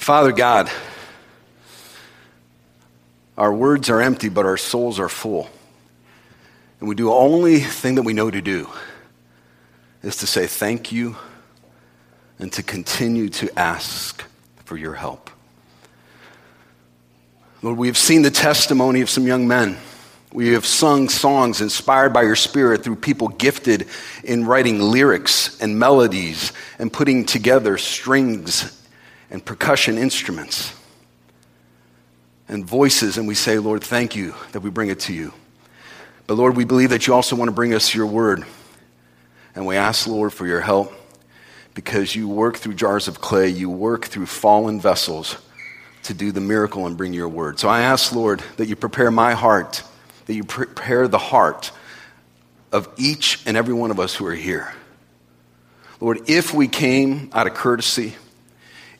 [0.00, 0.70] Father God,
[3.36, 5.50] our words are empty, but our souls are full.
[6.80, 8.70] And we do the only thing that we know to do
[10.02, 11.16] is to say thank you
[12.38, 14.24] and to continue to ask
[14.64, 15.28] for your help.
[17.60, 19.76] Lord, we have seen the testimony of some young men.
[20.32, 23.86] We have sung songs inspired by your spirit through people gifted
[24.24, 28.79] in writing lyrics and melodies and putting together strings
[29.30, 30.74] and percussion instruments
[32.48, 33.16] and voices.
[33.16, 35.32] And we say, Lord, thank you that we bring it to you.
[36.26, 38.44] But Lord, we believe that you also want to bring us your word.
[39.54, 40.92] And we ask, Lord, for your help
[41.74, 45.36] because you work through jars of clay, you work through fallen vessels
[46.04, 47.58] to do the miracle and bring your word.
[47.58, 49.82] So I ask, Lord, that you prepare my heart,
[50.26, 51.72] that you prepare the heart
[52.72, 54.72] of each and every one of us who are here.
[56.00, 58.14] Lord, if we came out of courtesy,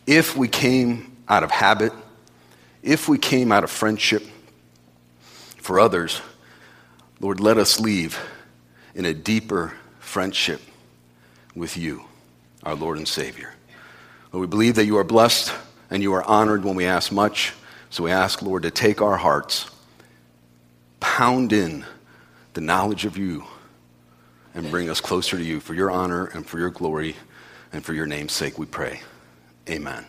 [0.07, 1.93] if we came out of habit,
[2.83, 4.27] if we came out of friendship
[5.57, 6.21] for others,
[7.21, 8.19] Lord, let us leave
[8.95, 10.61] in a deeper friendship
[11.55, 12.05] with you,
[12.63, 13.53] our Lord and Savior.
[14.33, 15.53] Lord, we believe that you are blessed
[15.91, 17.53] and you are honored when we ask much.
[17.91, 19.69] So we ask, Lord, to take our hearts,
[21.01, 21.85] pound in
[22.55, 23.45] the knowledge of you,
[24.55, 27.17] and bring us closer to you for your honor and for your glory
[27.73, 29.01] and for your name's sake, we pray.
[29.69, 30.07] Amen.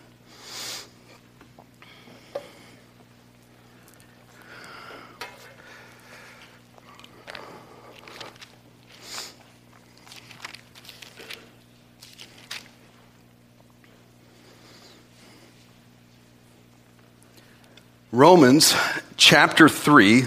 [18.14, 18.76] Romans
[19.16, 20.24] chapter 3.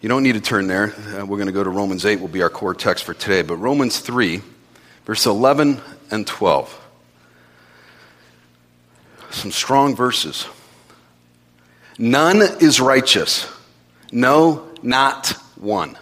[0.00, 0.94] You don't need to turn there.
[1.14, 3.42] Uh, we're going to go to Romans 8, will be our core text for today.
[3.42, 4.40] But Romans 3,
[5.04, 6.81] verse 11 and 12.
[9.32, 10.46] Some strong verses.
[11.98, 13.48] None is righteous.
[14.12, 15.98] No, not one.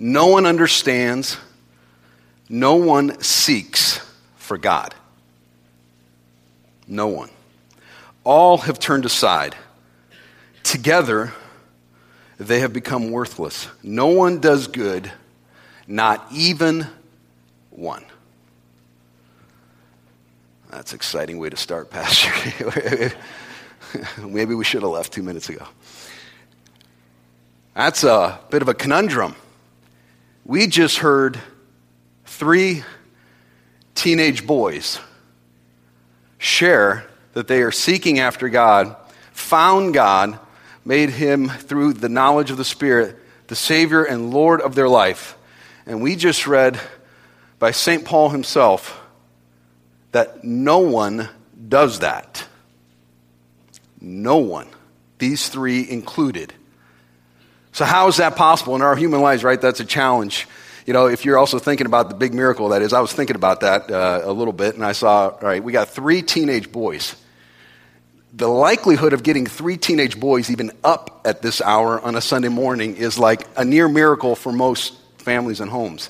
[0.00, 1.36] No one understands.
[2.48, 4.00] No one seeks
[4.36, 4.94] for God.
[6.88, 7.30] No one.
[8.24, 9.54] All have turned aside.
[10.62, 11.32] Together,
[12.38, 13.68] they have become worthless.
[13.82, 15.10] No one does good,
[15.86, 16.86] not even
[17.70, 18.04] one.
[20.72, 22.32] That's an exciting way to start, Pastor.
[24.26, 25.66] Maybe we should have left two minutes ago.
[27.74, 29.36] That's a bit of a conundrum.
[30.46, 31.38] We just heard
[32.24, 32.84] three
[33.94, 34.98] teenage boys
[36.38, 38.96] share that they are seeking after God,
[39.32, 40.38] found God,
[40.86, 43.18] made him through the knowledge of the Spirit
[43.48, 45.36] the Savior and Lord of their life.
[45.84, 46.80] And we just read
[47.58, 48.06] by St.
[48.06, 49.01] Paul himself
[50.12, 51.28] that no one
[51.68, 52.46] does that.
[54.00, 54.68] No one.
[55.18, 56.52] These three included.
[57.72, 59.60] So, how is that possible in our human lives, right?
[59.60, 60.46] That's a challenge.
[60.86, 63.36] You know, if you're also thinking about the big miracle that is, I was thinking
[63.36, 66.72] about that uh, a little bit, and I saw, all right, we got three teenage
[66.72, 67.14] boys
[68.32, 72.48] the likelihood of getting three teenage boys even up at this hour on a Sunday
[72.48, 76.08] morning is like a near miracle for most families and homes.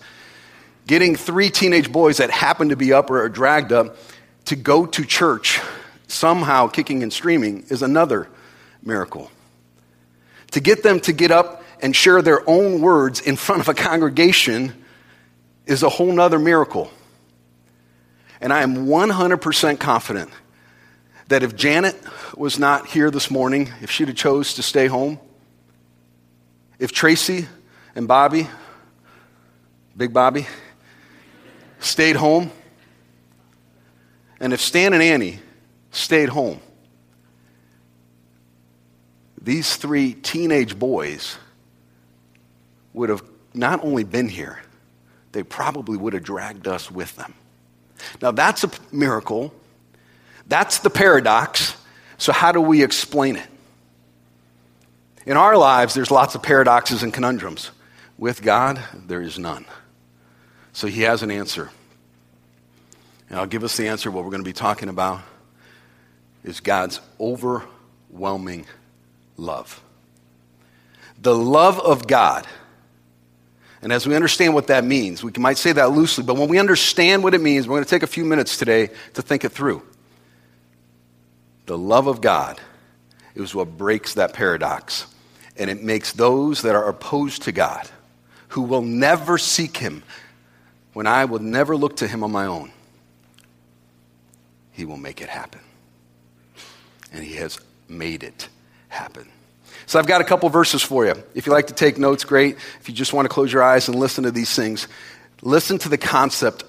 [0.87, 3.97] Getting three teenage boys that happen to be up or dragged up
[4.47, 5.61] to go to church,
[6.09, 8.29] somehow kicking and screaming, is another
[8.83, 9.31] miracle.
[10.53, 13.75] To get them to get up and share their own words in front of a
[13.75, 14.73] congregation
[15.67, 16.91] is a whole nother miracle.
[18.41, 20.31] And I am 100% confident
[21.29, 21.97] that if Janet
[22.37, 25.19] was not here this morning, if she'd have chose to stay home,
[26.79, 27.47] if Tracy
[27.95, 28.49] and Bobby,
[29.97, 30.47] Big Bobby,
[31.85, 32.51] stayed home,
[34.41, 35.39] and if Stan and Annie
[35.91, 36.61] stayed home,
[39.41, 41.37] these three teenage boys
[42.93, 43.23] would have
[43.55, 44.61] not only been here,
[45.33, 47.35] they probably would have dragged us with them.
[48.21, 49.53] Now, that's a miracle
[50.47, 51.77] that's the paradox.
[52.19, 53.47] So, how do we explain it?
[55.25, 57.71] In our lives, there's lots of paradoxes and conundrums.
[58.19, 59.65] With God, there is none.
[60.73, 61.71] So, He has an answer.
[63.33, 64.11] And I'll give us the answer.
[64.11, 65.23] What we're going to be talking about
[66.45, 68.67] is God's overwhelming
[69.39, 69.83] love.
[71.21, 72.47] The love of God.
[73.81, 76.59] And as we understand what that means, we might say that loosely, but when we
[76.59, 79.53] understand what it means, we're going to take a few minutes today to think it
[79.53, 79.83] through.
[81.65, 82.61] The love of God
[83.35, 85.07] is what breaks that paradox.
[85.57, 87.89] And it makes those that are opposed to God,
[88.49, 90.03] who will never seek Him,
[90.93, 92.71] when I will never look to Him on my own,
[94.73, 95.61] He will make it happen.
[97.13, 97.59] and He has
[97.89, 98.49] made it
[98.89, 99.29] happen.
[99.87, 101.15] So I've got a couple verses for you.
[101.35, 102.57] If you like to take notes, great.
[102.81, 104.89] If you just want to close your eyes and listen to these things,
[105.43, 106.65] listen to the concept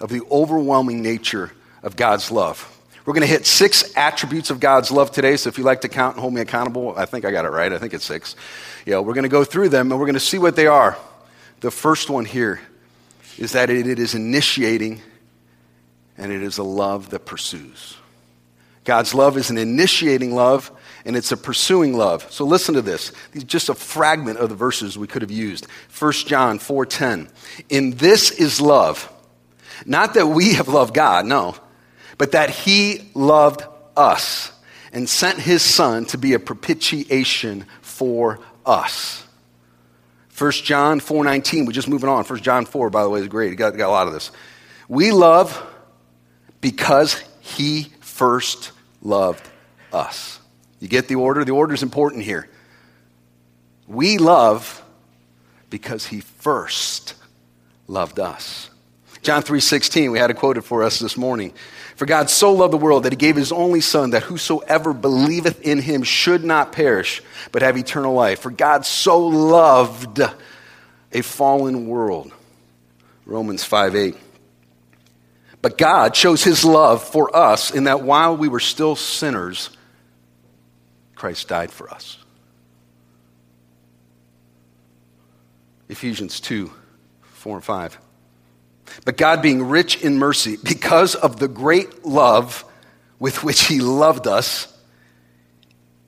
[0.00, 1.50] of the overwhelming nature
[1.82, 2.74] of God's love.
[3.04, 5.36] We're going to hit six attributes of God's love today.
[5.38, 7.48] So if you like to count and hold me accountable, I think I got it
[7.48, 7.72] right.
[7.72, 8.36] I think it's six.
[8.84, 10.96] Yeah, we're going to go through them and we're going to see what they are.
[11.60, 12.60] The first one here
[13.38, 15.00] is that it, it is initiating
[16.18, 17.96] and it is a love that pursues.
[18.84, 20.70] God's love is an initiating love
[21.04, 22.30] and it's a pursuing love.
[22.32, 23.12] So listen to this.
[23.32, 25.66] These just a fragment of the verses we could have used.
[25.98, 27.30] 1 John 4:10.
[27.68, 29.10] In this is love.
[29.86, 31.54] Not that we have loved God, no,
[32.16, 33.62] but that he loved
[33.96, 34.52] us
[34.92, 39.24] and sent his son to be a propitiation for us.
[40.36, 42.24] 1 John 4:19, we're just moving on.
[42.24, 43.50] 1 John 4, by the way, is great.
[43.50, 44.30] You got, got a lot of this.
[44.88, 45.62] We love
[46.60, 48.72] because he first
[49.02, 49.48] loved
[49.92, 50.40] us.
[50.80, 51.44] You get the order?
[51.44, 52.48] The order is important here.
[53.86, 54.82] We love
[55.70, 57.14] because he first
[57.86, 58.70] loved us.
[59.22, 61.52] John 3:16, we had it quoted for us this morning.
[61.96, 65.60] For God so loved the world that he gave his only son that whosoever believeth
[65.62, 67.20] in him should not perish
[67.50, 68.40] but have eternal life.
[68.40, 70.20] For God so loved
[71.12, 72.30] a fallen world.
[73.26, 74.16] Romans 5 8.
[75.60, 79.70] But God shows his love for us in that while we were still sinners,
[81.14, 82.18] Christ died for us.
[85.88, 86.70] Ephesians 2
[87.22, 87.98] 4 and 5.
[89.04, 92.64] But God, being rich in mercy, because of the great love
[93.18, 94.72] with which He loved us,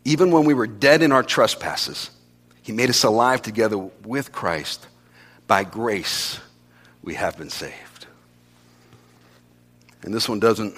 [0.05, 2.11] even when we were dead in our trespasses,
[2.63, 4.87] He made us alive together with Christ.
[5.47, 6.39] By grace,
[7.03, 7.90] we have been saved.
[10.03, 10.75] And this one doesn't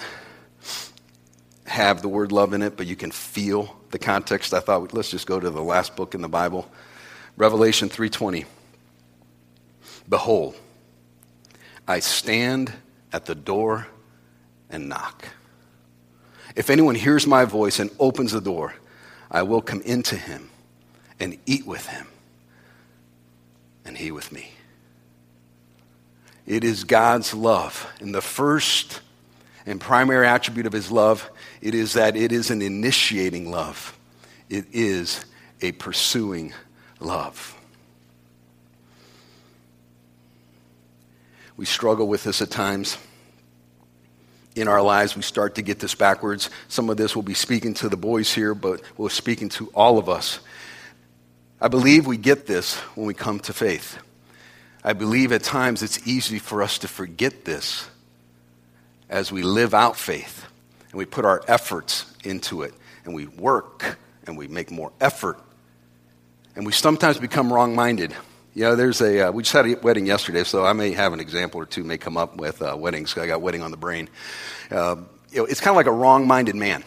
[1.65, 4.53] have the word love in it, but you can feel the context.
[4.53, 6.69] I thought let's just go to the last book in the Bible,
[7.37, 8.45] Revelation 3:20.
[10.07, 10.55] Behold,
[11.87, 12.73] I stand
[13.11, 13.87] at the door
[14.69, 15.29] and knock.
[16.55, 18.75] If anyone hears my voice and opens the door,
[19.31, 20.49] I will come into him
[21.19, 22.07] and eat with him,
[23.85, 24.51] and he with me.
[26.45, 27.87] It is God's love.
[27.99, 29.01] And the first
[29.65, 31.29] and primary attribute of his love,
[31.61, 33.97] it is that it is an initiating love.
[34.49, 35.23] It is
[35.61, 36.53] a pursuing
[36.99, 37.55] love.
[41.55, 42.97] We struggle with this at times.
[44.55, 46.49] In our lives, we start to get this backwards.
[46.67, 49.97] Some of this will be speaking to the boys here, but we're speaking to all
[49.97, 50.39] of us.
[51.61, 53.97] I believe we get this when we come to faith.
[54.83, 57.87] I believe at times it's easy for us to forget this
[59.13, 60.47] as we live out faith
[60.89, 62.73] and we put our efforts into it
[63.05, 65.39] and we work and we make more effort
[66.55, 68.11] and we sometimes become wrong minded.
[68.55, 71.13] You know, there's a, uh, we just had a wedding yesterday, so I may have
[71.13, 73.15] an example or two may come up with uh, weddings.
[73.15, 74.09] I got wedding on the brain.
[74.71, 74.95] Uh,
[75.31, 76.83] you know, it's kind of like a wrong minded man,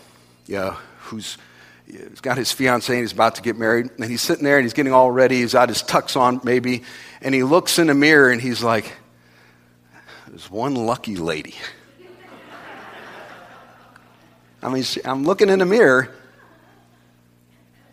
[0.47, 1.39] you know, who's
[1.87, 4.65] he's got his fiancee and he's about to get married, and he's sitting there and
[4.65, 5.37] he's getting all ready.
[5.37, 6.83] He's got his tux on, maybe,
[7.21, 8.93] and he looks in the mirror and he's like,
[10.27, 11.55] There's one lucky lady.
[14.67, 16.13] I mean, I'm looking in the mirror,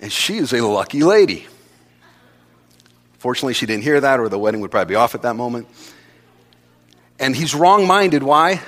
[0.01, 1.45] and she is a lucky lady.
[3.19, 5.67] Fortunately, she didn't hear that, or the wedding would probably be off at that moment.
[7.19, 8.23] And he's wrong minded.
[8.23, 8.59] Why?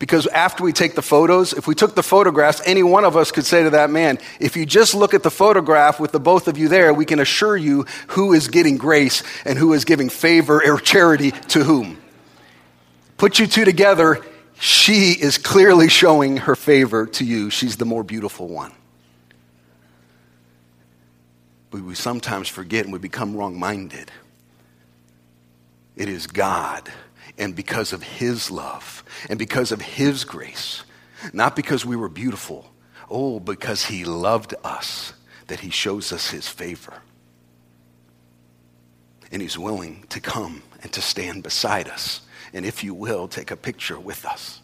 [0.00, 3.30] Because after we take the photos, if we took the photographs, any one of us
[3.30, 6.48] could say to that man, if you just look at the photograph with the both
[6.48, 10.08] of you there, we can assure you who is getting grace and who is giving
[10.08, 11.98] favor or charity to whom.
[13.16, 14.24] Put you two together,
[14.60, 17.50] she is clearly showing her favor to you.
[17.50, 18.72] She's the more beautiful one.
[21.70, 24.10] But we sometimes forget and we become wrong minded.
[25.96, 26.90] It is God,
[27.36, 30.84] and because of His love, and because of His grace,
[31.32, 32.70] not because we were beautiful,
[33.10, 35.12] oh, because He loved us,
[35.48, 37.02] that He shows us His favor.
[39.30, 42.22] And He's willing to come and to stand beside us.
[42.52, 44.60] And if you will, take a picture with us.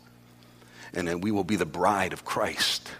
[0.92, 2.90] And then we will be the bride of Christ.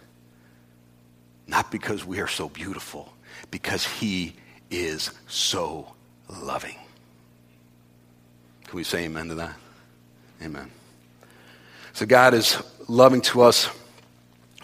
[1.47, 3.13] Not because we are so beautiful,
[3.51, 4.35] because he
[4.71, 5.95] is so
[6.29, 6.77] loving.
[8.67, 9.55] Can we say amen to that?
[10.43, 10.71] Amen.
[11.93, 13.69] So God is loving to us.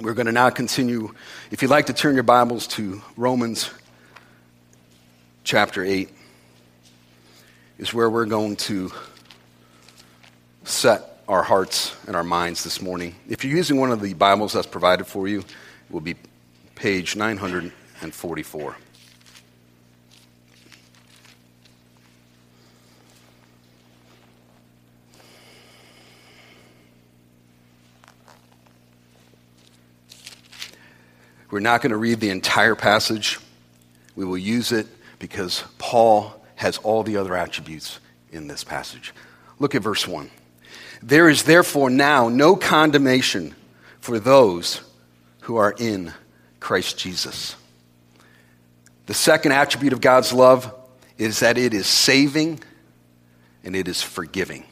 [0.00, 1.14] We're going to now continue.
[1.50, 3.70] If you'd like to turn your Bibles to Romans
[5.44, 6.08] chapter 8,
[7.78, 8.90] is where we're going to
[10.64, 13.14] set our hearts and our minds this morning.
[13.28, 15.46] If you're using one of the Bibles that's provided for you, it
[15.90, 16.16] will be
[16.74, 18.76] page 944.
[31.50, 33.38] We're not going to read the entire passage.
[34.14, 34.86] We will use it
[35.18, 37.98] because Paul has all the other attributes
[38.30, 39.12] in this passage.
[39.58, 40.30] Look at verse 1.
[41.02, 43.54] There is therefore now no condemnation
[44.00, 44.80] for those
[45.42, 46.12] who are in
[46.58, 47.56] Christ Jesus.
[49.06, 50.72] The second attribute of God's love
[51.18, 52.60] is that it is saving
[53.64, 54.64] and it is forgiving.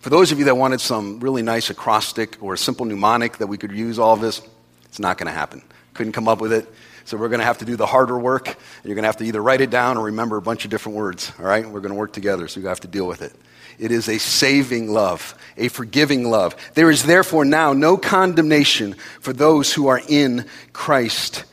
[0.00, 3.48] For those of you that wanted some really nice acrostic or a simple mnemonic that
[3.48, 4.40] we could use all this,
[4.84, 5.62] it's not going to happen.
[5.94, 6.72] Couldn't come up with it.
[7.04, 8.46] So we're going to have to do the harder work.
[8.46, 10.70] And you're going to have to either write it down or remember a bunch of
[10.70, 11.32] different words.
[11.38, 11.64] All right?
[11.64, 13.32] We're going to work together, so you have to deal with it.
[13.78, 16.56] It is a saving love, a forgiving love.
[16.74, 21.44] There is therefore now no condemnation for those who are in Christ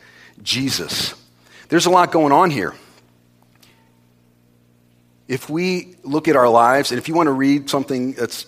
[0.42, 1.14] Jesus.
[1.68, 2.74] There's a lot going on here.
[5.26, 8.46] If we look at our lives, and if you want to read something that's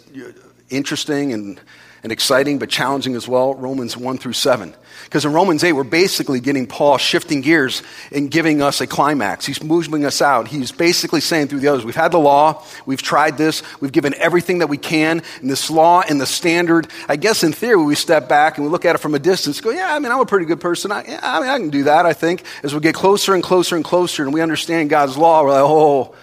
[0.71, 1.61] interesting and
[2.07, 4.73] and exciting but challenging as well, Romans 1 through 7.
[5.05, 7.83] Because in Romans 8, we're basically getting Paul shifting gears
[8.13, 9.45] and giving us a climax.
[9.45, 10.47] He's moving us out.
[10.47, 14.15] He's basically saying through the others, we've had the law, we've tried this, we've given
[14.15, 17.97] everything that we can, and this law and the standard, I guess in theory, we
[17.97, 20.21] step back and we look at it from a distance, go, yeah, I mean, I'm
[20.21, 20.93] a pretty good person.
[20.93, 22.45] I, yeah, I mean, I can do that, I think.
[22.63, 25.63] As we get closer and closer and closer and we understand God's law, we're like,
[25.63, 26.15] oh,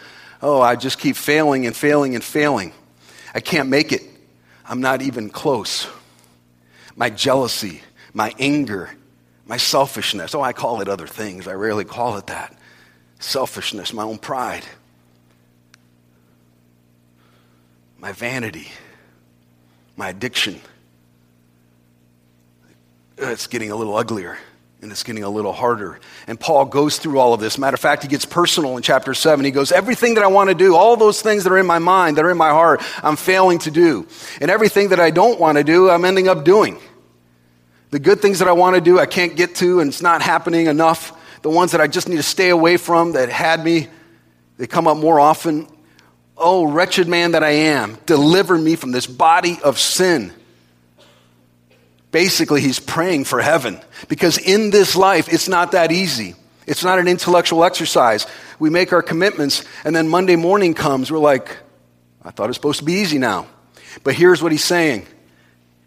[0.42, 2.72] oh, I just keep failing and failing and failing.
[3.36, 4.13] I can't make it.
[4.68, 5.88] I'm not even close.
[6.96, 7.82] My jealousy,
[8.14, 8.92] my anger,
[9.46, 10.34] my selfishness.
[10.36, 11.48] Oh, I call it other things.
[11.48, 12.58] I rarely call it that.
[13.20, 14.66] Selfishness, my own pride,
[17.98, 18.70] my vanity,
[19.96, 20.60] my addiction.
[23.18, 24.38] It's getting a little uglier
[24.84, 25.98] and it's getting a little harder.
[26.28, 27.58] And Paul goes through all of this.
[27.58, 29.44] Matter of fact, he gets personal in chapter 7.
[29.46, 31.80] He goes, Everything that I want to do, all those things that are in my
[31.80, 34.06] mind, that are in my heart, I'm failing to do.
[34.42, 36.80] And everything that I don't want to do, I'm ending up doing.
[37.92, 40.22] The good things that I want to do, I can't get to, and it's not
[40.22, 41.18] happening enough.
[41.44, 43.88] The ones that I just need to stay away from that had me,
[44.58, 45.68] they come up more often.
[46.36, 50.34] Oh, wretched man that I am, deliver me from this body of sin.
[52.14, 56.36] Basically, he's praying for heaven because in this life, it's not that easy.
[56.68, 58.28] It's not an intellectual exercise.
[58.60, 61.58] We make our commitments, and then Monday morning comes, we're like,
[62.24, 63.48] I thought it was supposed to be easy now.
[64.04, 65.08] But here's what he's saying.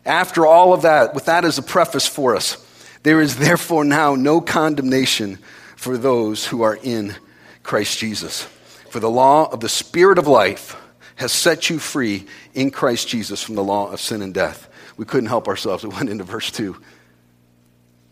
[0.04, 2.56] After all of that, with that as a preface for us,
[3.04, 5.38] there is therefore now no condemnation
[5.76, 7.14] for those who are in
[7.62, 8.42] Christ Jesus.
[8.90, 10.76] For the law of the Spirit of life
[11.14, 15.04] has set you free in Christ Jesus from the law of sin and death we
[15.04, 15.84] couldn't help ourselves.
[15.84, 16.76] We went into verse 2.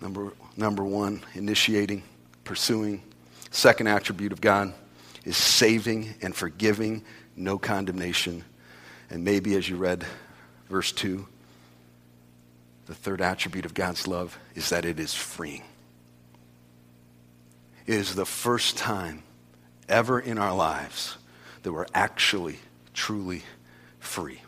[0.01, 2.03] Number, number one, initiating,
[2.45, 3.03] pursuing.
[3.51, 4.75] Second attribute of God
[5.25, 7.03] is saving and forgiving,
[7.37, 8.45] no condemnation.
[9.11, 10.05] And maybe as you read
[10.69, 11.27] verse 2,
[12.87, 15.63] the third attribute of God's love is that it is freeing.
[17.87, 19.23] It is the first time
[19.89, 21.17] ever in our lives
[21.63, 22.59] that we're actually,
[22.93, 23.43] truly
[23.99, 24.41] free.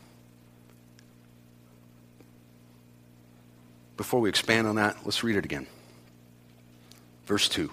[3.96, 5.66] Before we expand on that, let's read it again.
[7.26, 7.70] Verse 2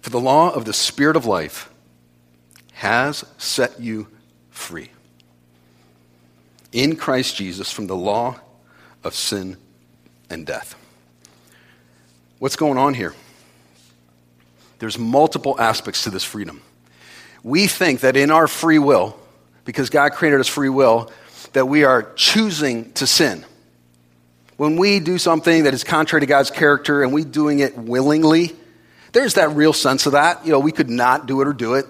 [0.00, 1.70] For the law of the Spirit of life
[2.72, 4.08] has set you
[4.50, 4.90] free
[6.72, 8.38] in Christ Jesus from the law
[9.02, 9.56] of sin
[10.28, 10.74] and death.
[12.38, 13.14] What's going on here?
[14.78, 16.60] There's multiple aspects to this freedom.
[17.42, 19.18] We think that in our free will,
[19.64, 21.10] because God created us free will,
[21.54, 23.46] that we are choosing to sin.
[24.56, 28.56] When we do something that is contrary to God's character and we doing it willingly,
[29.12, 30.46] there's that real sense of that.
[30.46, 31.86] You know, we could not do it or do it.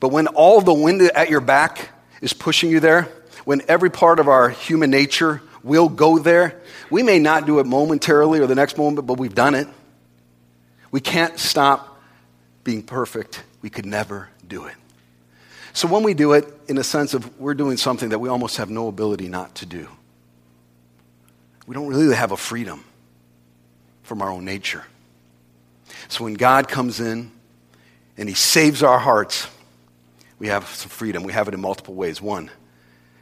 [0.00, 1.90] But when all the wind at your back
[2.20, 3.08] is pushing you there,
[3.44, 7.66] when every part of our human nature will go there, we may not do it
[7.66, 9.68] momentarily or the next moment, but we've done it.
[10.90, 12.00] We can't stop
[12.64, 13.42] being perfect.
[13.62, 14.74] We could never do it.
[15.72, 18.56] So when we do it, in a sense of we're doing something that we almost
[18.56, 19.88] have no ability not to do
[21.66, 22.84] we don't really have a freedom
[24.02, 24.84] from our own nature.
[26.08, 27.32] So when God comes in
[28.16, 29.48] and He saves our hearts,
[30.38, 31.22] we have some freedom.
[31.22, 32.22] We have it in multiple ways.
[32.22, 32.50] One,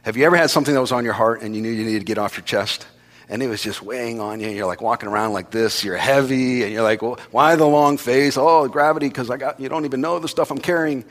[0.03, 1.99] have you ever had something that was on your heart and you knew you needed
[1.99, 2.85] to get off your chest?
[3.27, 4.47] And it was just weighing on you.
[4.47, 5.83] And you're like walking around like this.
[5.83, 6.63] You're heavy.
[6.63, 8.37] And you're like, well, why the long face?
[8.37, 11.03] Oh, gravity, because I got, you don't even know the stuff I'm carrying.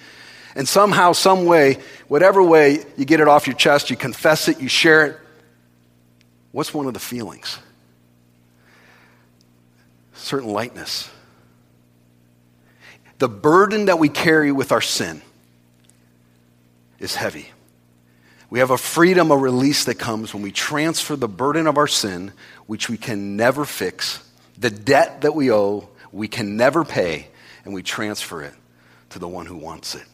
[0.54, 4.60] And somehow, some way, whatever way, you get it off your chest, you confess it,
[4.60, 5.18] you share it,
[6.54, 7.58] What's one of the feelings?
[10.25, 11.11] certain lightness.
[13.18, 15.23] The burden that we carry with our sin
[16.99, 17.50] is heavy.
[18.50, 21.87] We have a freedom, a release that comes when we transfer the burden of our
[21.87, 22.32] sin,
[22.66, 24.23] which we can never fix,
[24.58, 27.28] the debt that we owe, we can never pay,
[27.64, 28.54] and we transfer it
[29.11, 30.04] to the one who wants it.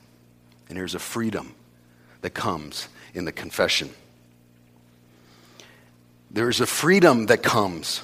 [0.68, 1.54] And here's a freedom
[2.22, 3.90] that comes in the confession.
[6.30, 8.02] There is a freedom that comes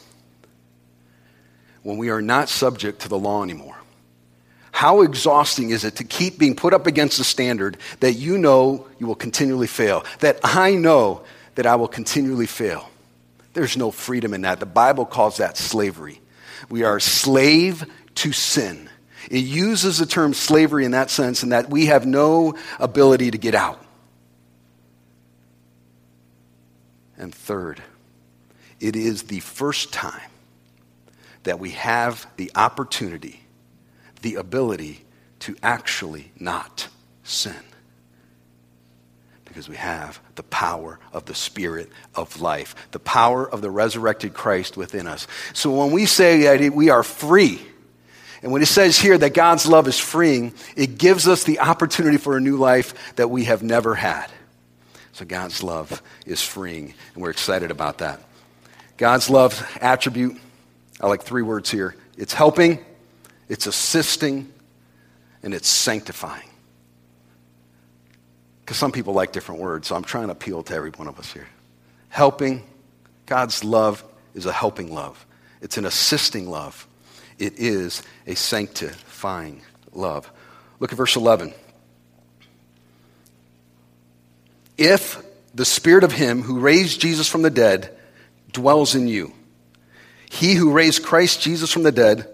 [1.83, 3.77] when we are not subject to the law anymore.
[4.73, 8.89] How exhausting is it to keep being put up against a standard that you know
[8.99, 12.91] you will continually fail, that I know that I will continually fail?
[13.55, 14.61] There's no freedom in that.
[14.61, 16.21] The Bible calls that slavery.
[16.69, 18.91] We are slave to sin.
[19.31, 23.39] It uses the term slavery in that sense, in that we have no ability to
[23.39, 23.83] get out.
[27.17, 27.83] And third,
[28.81, 30.31] it is the first time
[31.45, 33.47] that we have the opportunity
[34.23, 35.05] the ability
[35.39, 36.89] to actually not
[37.23, 37.55] sin.
[39.45, 44.35] Because we have the power of the Spirit of life, the power of the resurrected
[44.35, 45.29] Christ within us.
[45.53, 47.63] So when we say that we are free,
[48.43, 52.17] and when it says here that God's love is freeing, it gives us the opportunity
[52.17, 54.27] for a new life that we have never had.
[55.13, 58.26] So God's love is freeing, and we're excited about that.
[58.97, 60.39] God's love attribute,
[61.01, 62.85] I like three words here it's helping,
[63.49, 64.53] it's assisting,
[65.43, 66.49] and it's sanctifying.
[68.61, 71.19] Because some people like different words, so I'm trying to appeal to every one of
[71.19, 71.47] us here.
[72.09, 72.65] Helping,
[73.27, 74.03] God's love
[74.35, 75.25] is a helping love,
[75.61, 76.87] it's an assisting love,
[77.39, 79.61] it is a sanctifying
[79.93, 80.31] love.
[80.81, 81.53] Look at verse 11.
[84.79, 85.23] If
[85.55, 87.96] the spirit of him who raised Jesus from the dead
[88.57, 89.33] dwells in you,
[90.31, 92.27] he who raised Christ Jesus from the dead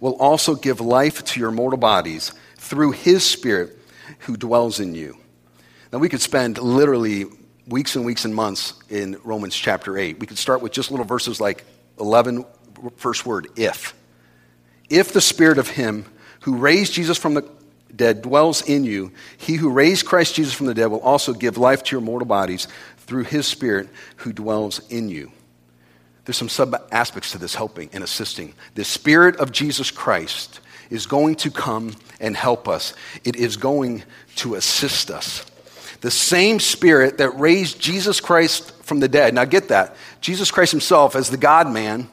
[0.00, 3.78] will also give life to your mortal bodies through his Spirit
[4.20, 5.16] who dwells in you.
[5.92, 7.26] Now, we could spend literally
[7.68, 10.18] weeks and weeks and months in Romans chapter 8.
[10.18, 11.64] We could start with just little verses like
[12.00, 12.44] 11,
[12.96, 13.94] first word, if.
[14.90, 16.06] If the Spirit of him
[16.40, 17.48] who raised Jesus from the
[17.94, 21.56] dead dwells in you, he who raised Christ Jesus from the dead will also give
[21.56, 22.66] life to your mortal bodies
[22.98, 25.32] through his Spirit who dwells in you.
[26.28, 28.52] There's some sub aspects to this helping and assisting.
[28.74, 30.60] The Spirit of Jesus Christ
[30.90, 32.92] is going to come and help us,
[33.24, 34.02] it is going
[34.36, 35.46] to assist us.
[36.02, 39.32] The same Spirit that raised Jesus Christ from the dead.
[39.32, 39.96] Now, get that.
[40.20, 42.10] Jesus Christ Himself, as the God man,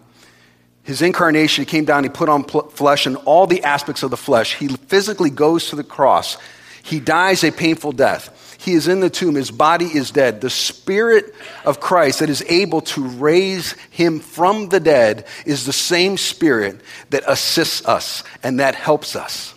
[0.83, 4.17] his incarnation, he came down, he put on flesh and all the aspects of the
[4.17, 4.55] flesh.
[4.55, 6.37] He physically goes to the cross.
[6.83, 8.29] He dies a painful death.
[8.57, 9.35] He is in the tomb.
[9.35, 10.41] His body is dead.
[10.41, 11.33] The Spirit
[11.65, 16.81] of Christ that is able to raise him from the dead is the same Spirit
[17.09, 19.53] that assists us and that helps us.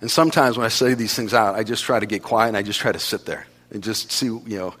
[0.00, 2.56] And sometimes when I say these things out, I just try to get quiet and
[2.56, 4.74] I just try to sit there and just see, you know,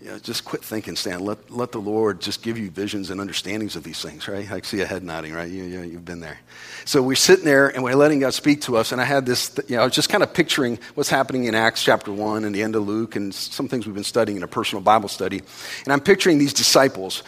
[0.00, 1.20] you know, just quit thinking, Stan.
[1.20, 4.50] Let, let the Lord just give you visions and understandings of these things, right?
[4.50, 5.50] I see a head nodding, right?
[5.50, 6.38] You, you, you've been there.
[6.84, 8.92] So we're sitting there and we're letting God speak to us.
[8.92, 11.54] And I had this, you know, I was just kind of picturing what's happening in
[11.54, 14.42] Acts chapter 1 and the end of Luke and some things we've been studying in
[14.42, 15.40] a personal Bible study.
[15.84, 17.22] And I'm picturing these disciples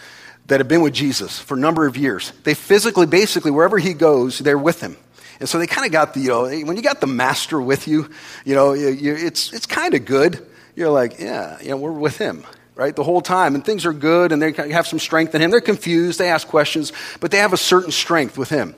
[0.45, 2.33] that have been with Jesus for a number of years.
[2.43, 4.95] They physically, basically, wherever he goes, they're with him.
[5.39, 7.87] And so they kind of got the, you know, when you got the master with
[7.87, 8.09] you,
[8.45, 10.45] you know, you, it's, it's kind of good.
[10.75, 12.45] You're like, yeah, you know, we're with him
[12.79, 13.55] right, the whole time.
[13.55, 15.51] And things are good and they have some strength in him.
[15.51, 18.73] They're confused, they ask questions, but they have a certain strength with him.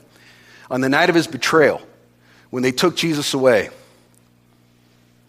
[0.72, 1.82] On the night of his betrayal,
[2.50, 3.70] when they took Jesus away,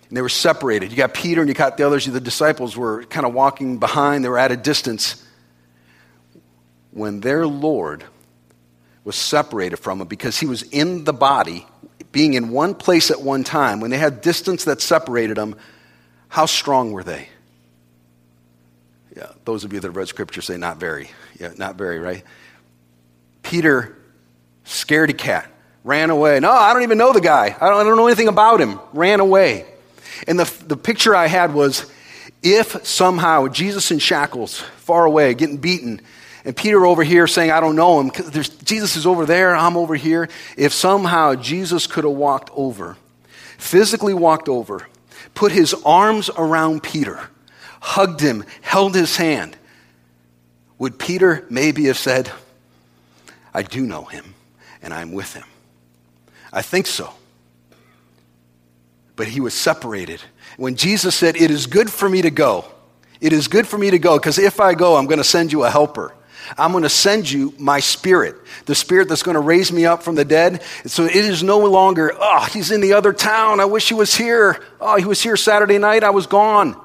[0.09, 0.91] and they were separated.
[0.91, 4.25] You got Peter and you got the others, the disciples were kind of walking behind,
[4.25, 5.23] they were at a distance.
[6.93, 8.05] When their Lord
[9.05, 11.67] was separated from them because he was in the body,
[12.11, 15.57] being in one place at one time, when they had distance that separated them,
[16.29, 17.29] how strong were they?
[19.17, 21.11] Yeah, those of you that have read scripture say not very.
[21.39, 22.25] Yeah, not very, right?
[23.43, 23.97] Peter,
[24.65, 25.51] scaredy cat,
[25.85, 26.41] ran away.
[26.41, 27.57] No, I don't even know the guy.
[27.61, 28.81] I don't, I don't know anything about him.
[28.93, 29.67] Ran away.
[30.27, 31.91] And the, the picture I had was
[32.43, 36.01] if somehow Jesus in shackles, far away, getting beaten,
[36.45, 39.77] and Peter over here saying, I don't know him, because Jesus is over there, I'm
[39.77, 40.29] over here.
[40.57, 42.97] If somehow Jesus could have walked over,
[43.59, 44.89] physically walked over,
[45.35, 47.21] put his arms around Peter,
[47.83, 49.57] hugged him, held his hand,
[50.79, 52.31] would Peter maybe have said,
[53.53, 54.35] I do know him
[54.81, 55.45] and I'm with him?
[56.53, 57.13] I think so.
[59.17, 60.23] But he was separated.
[60.57, 62.65] When Jesus said, It is good for me to go,
[63.21, 65.53] it is good for me to go because if I go, I'm going to send
[65.53, 66.15] you a helper.
[66.59, 70.03] I'm going to send you my spirit, the spirit that's going to raise me up
[70.03, 70.63] from the dead.
[70.87, 73.61] So it is no longer, oh, he's in the other town.
[73.61, 74.61] I wish he was here.
[74.81, 76.03] Oh, he was here Saturday night.
[76.03, 76.77] I was gone.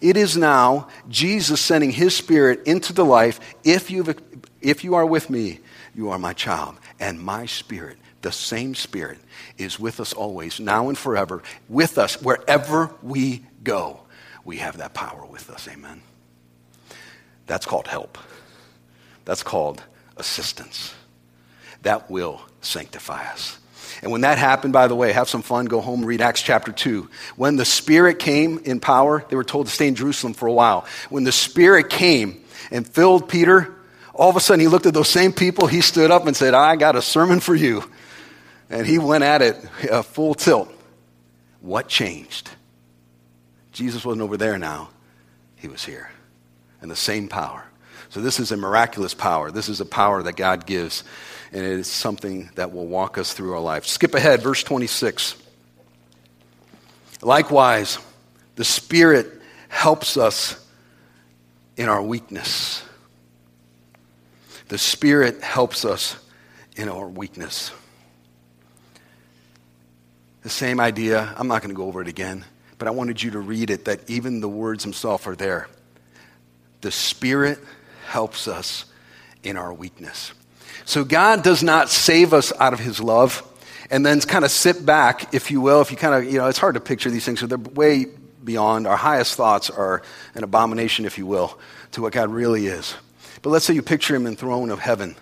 [0.00, 3.38] It is now Jesus sending his spirit into the life.
[3.64, 4.14] If, you
[4.60, 5.60] if you are with me,
[5.94, 6.76] you are my child.
[6.98, 9.18] And my spirit, the same spirit,
[9.58, 14.00] is with us always, now and forever, with us wherever we go.
[14.44, 15.68] We have that power with us.
[15.68, 16.02] Amen.
[17.46, 18.16] That's called help.
[19.24, 19.82] That's called
[20.16, 20.94] assistance.
[21.82, 23.59] That will sanctify us.
[24.02, 26.72] And when that happened, by the way, have some fun, go home, read Acts chapter
[26.72, 27.08] 2.
[27.36, 30.52] When the Spirit came in power, they were told to stay in Jerusalem for a
[30.52, 30.86] while.
[31.10, 33.74] When the Spirit came and filled Peter,
[34.14, 36.54] all of a sudden he looked at those same people, he stood up and said,
[36.54, 37.84] I got a sermon for you.
[38.70, 39.56] And he went at it
[39.90, 40.72] uh, full tilt.
[41.60, 42.50] What changed?
[43.72, 44.90] Jesus wasn't over there now,
[45.56, 46.10] he was here
[46.80, 47.64] and the same power.
[48.08, 49.50] So, this is a miraculous power.
[49.50, 51.04] This is a power that God gives,
[51.52, 53.86] and it is something that will walk us through our life.
[53.86, 55.36] Skip ahead, verse 26.
[57.22, 57.98] Likewise,
[58.56, 59.26] the Spirit
[59.68, 60.66] helps us
[61.76, 62.82] in our weakness.
[64.68, 66.16] The Spirit helps us
[66.76, 67.72] in our weakness.
[70.42, 72.44] The same idea, I'm not going to go over it again,
[72.78, 75.68] but I wanted you to read it that even the words themselves are there.
[76.80, 77.58] The Spirit
[78.10, 78.84] helps us
[79.42, 80.32] in our weakness.
[80.84, 83.46] So God does not save us out of his love
[83.90, 85.80] and then kind of sit back, if you will.
[85.80, 88.06] If you kind of, you know, it's hard to picture these things, so they're way
[88.42, 88.86] beyond.
[88.86, 90.02] Our highest thoughts are
[90.34, 91.58] an abomination, if you will,
[91.92, 92.94] to what God really is.
[93.42, 95.16] But let's say you picture him in throne of heaven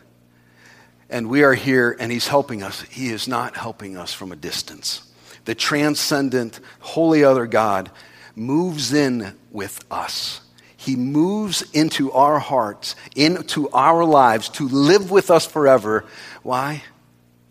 [1.11, 2.83] and we are here and he's helping us.
[2.83, 5.03] He is not helping us from a distance.
[5.45, 7.91] The transcendent, wholly other God
[8.35, 10.41] moves in with us.
[10.89, 16.07] He moves into our hearts, into our lives to live with us forever.
[16.43, 16.83] Why?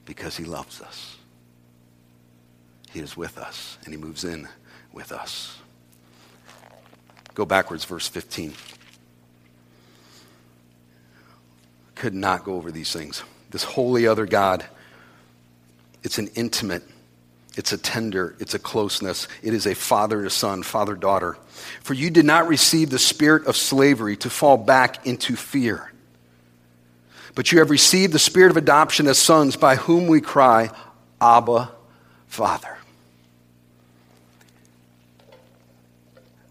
[0.05, 1.17] Because He loves us.
[2.89, 4.47] He is with us, and He moves in
[4.91, 5.55] with us.
[7.35, 8.55] Go backwards, verse 15.
[11.93, 13.21] Could not go over these things.
[13.51, 14.65] This wholly other God,
[16.01, 16.81] it's an intimate
[17.57, 19.27] it's a tender, it's a closeness.
[19.41, 21.37] It is a father to son, father daughter.
[21.81, 25.91] For you did not receive the spirit of slavery to fall back into fear,
[27.33, 30.69] but you have received the spirit of adoption as sons, by whom we cry,
[31.19, 31.71] Abba,
[32.27, 32.77] Father.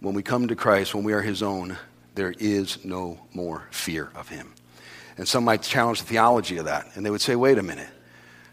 [0.01, 1.77] When we come to Christ, when we are his own,
[2.17, 4.53] there is no more fear of him.
[5.17, 7.89] And some might challenge the theology of that, and they would say, wait a minute.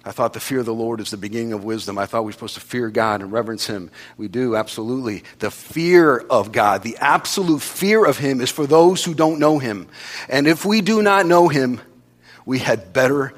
[0.05, 1.97] I thought the fear of the Lord is the beginning of wisdom.
[1.97, 3.89] I thought we were supposed to fear God and reverence Him.
[4.17, 5.23] We do, absolutely.
[5.39, 9.59] The fear of God, the absolute fear of Him, is for those who don't know
[9.59, 9.87] Him.
[10.27, 11.79] And if we do not know Him,
[12.45, 13.33] we had better,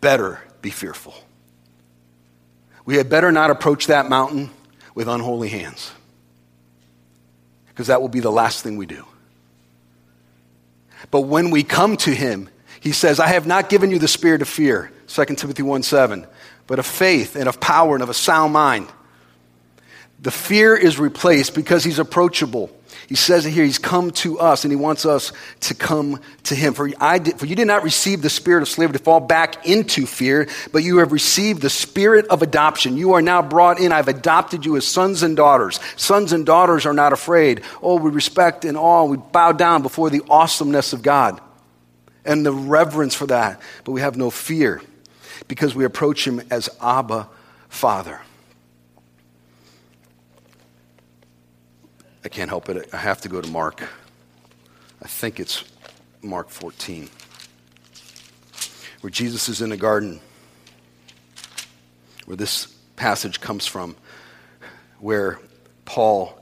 [0.00, 1.14] better be fearful.
[2.84, 4.50] We had better not approach that mountain
[4.96, 5.92] with unholy hands,
[7.68, 9.04] because that will be the last thing we do.
[11.12, 12.48] But when we come to Him,
[12.80, 16.26] He says, I have not given you the spirit of fear 2 Timothy 1 7,
[16.66, 18.88] but of faith and of power and of a sound mind.
[20.20, 22.70] The fear is replaced because he's approachable.
[23.08, 26.54] He says it here, he's come to us and he wants us to come to
[26.54, 26.74] him.
[26.74, 29.66] For, I did, for you did not receive the spirit of slavery to fall back
[29.66, 32.96] into fear, but you have received the spirit of adoption.
[32.96, 33.92] You are now brought in.
[33.92, 35.80] I've adopted you as sons and daughters.
[35.96, 37.62] Sons and daughters are not afraid.
[37.80, 39.04] Oh, we respect and awe.
[39.04, 41.40] We bow down before the awesomeness of God
[42.24, 44.82] and the reverence for that, but we have no fear
[45.46, 47.28] because we approach him as Abba,
[47.68, 48.20] Father.
[52.24, 52.88] I can't help it.
[52.92, 53.82] I have to go to Mark.
[55.02, 55.64] I think it's
[56.20, 57.08] Mark 14,
[59.00, 60.20] where Jesus is in the garden,
[62.24, 63.96] where this passage comes from,
[64.98, 65.38] where
[65.84, 66.37] Paul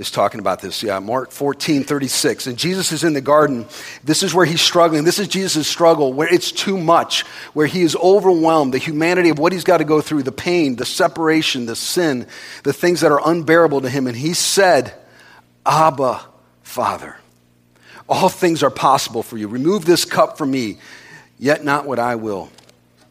[0.00, 0.82] is talking about this.
[0.82, 2.46] Yeah, Mark 14, 36.
[2.46, 3.66] And Jesus is in the garden.
[4.02, 5.04] This is where he's struggling.
[5.04, 9.38] This is Jesus' struggle, where it's too much, where he is overwhelmed, the humanity of
[9.38, 12.26] what he's got to go through, the pain, the separation, the sin,
[12.64, 14.06] the things that are unbearable to him.
[14.06, 14.94] And he said,
[15.66, 16.22] Abba,
[16.62, 17.16] Father,
[18.08, 19.48] all things are possible for you.
[19.48, 20.78] Remove this cup from me,
[21.38, 22.48] yet not what I will,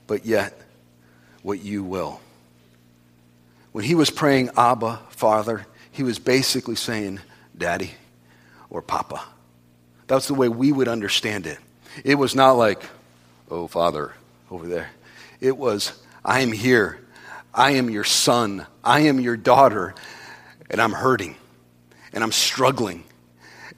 [0.07, 0.59] but yet
[1.43, 2.19] what you will.
[3.73, 5.67] When he was praying, Abba, Father,
[5.99, 7.19] he was basically saying,
[7.57, 7.91] Daddy
[8.69, 9.21] or Papa.
[10.07, 11.57] That's the way we would understand it.
[12.05, 12.81] It was not like,
[13.51, 14.13] oh, Father,
[14.49, 14.91] over there.
[15.41, 15.91] It was,
[16.23, 17.01] I am here.
[17.53, 18.65] I am your son.
[18.81, 19.93] I am your daughter.
[20.69, 21.35] And I'm hurting.
[22.13, 23.03] And I'm struggling.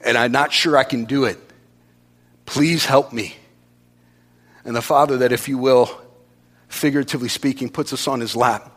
[0.00, 1.40] And I'm not sure I can do it.
[2.46, 3.34] Please help me.
[4.64, 5.90] And the Father, that if you will,
[6.68, 8.71] figuratively speaking, puts us on his lap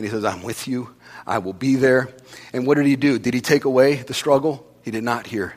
[0.00, 0.94] and he says, I'm with you.
[1.26, 2.08] I will be there.
[2.54, 3.18] And what did he do?
[3.18, 4.66] Did he take away the struggle?
[4.82, 5.52] He did not here.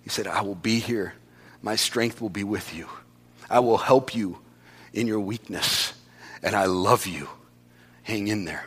[0.00, 1.12] He said, I will be here.
[1.60, 2.88] My strength will be with you.
[3.50, 4.38] I will help you
[4.94, 5.92] in your weakness.
[6.42, 7.28] And I love you.
[8.04, 8.64] Hang in there.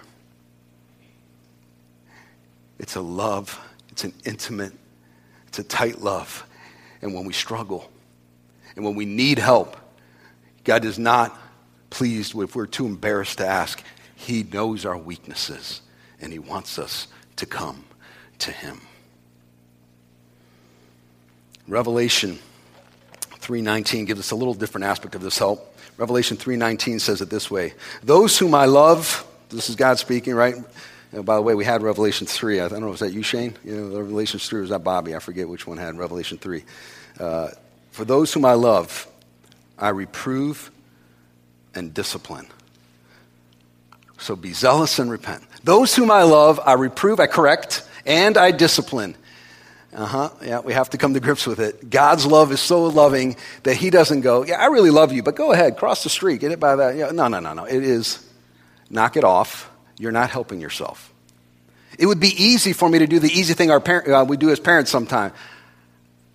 [2.78, 3.60] It's a love,
[3.90, 4.74] it's an intimate,
[5.48, 6.46] it's a tight love.
[7.02, 7.90] And when we struggle
[8.76, 9.78] and when we need help,
[10.64, 11.36] God is not
[11.90, 13.84] pleased if we're too embarrassed to ask.
[14.22, 15.82] He knows our weaknesses
[16.20, 17.08] and He wants us
[17.38, 17.86] to come
[18.40, 18.82] to Him.
[21.68, 22.40] Revelation
[23.40, 25.76] 3:19 gives us a little different aspect of this help.
[25.98, 30.56] Revelation 3:19 says it this way: "Those whom I love, this is God speaking, right?
[31.12, 32.62] Know, by the way, we had Revelation 3.
[32.62, 33.58] I don't know, was that you, Shane?
[33.66, 35.14] You know, Revelation 3, or was that Bobby?
[35.16, 36.64] I forget which one had Revelation 3.
[37.20, 37.50] Uh,
[37.92, 39.08] For those whom I love,
[39.78, 40.72] I reprove
[41.76, 42.48] and discipline.
[44.22, 45.44] So be zealous and repent.
[45.64, 49.16] Those whom I love, I reprove, I correct, and I discipline.
[49.94, 50.30] Uh huh.
[50.44, 51.90] Yeah, we have to come to grips with it.
[51.90, 55.36] God's love is so loving that He doesn't go, Yeah, I really love you, but
[55.36, 56.96] go ahead, cross the street, get it by that.
[56.96, 57.66] Yeah, no, no, no, no.
[57.66, 58.26] It is
[58.90, 59.70] knock it off.
[59.98, 61.12] You're not helping yourself.
[61.98, 64.38] It would be easy for me to do the easy thing our parent, uh, we
[64.38, 65.34] do as parents sometimes.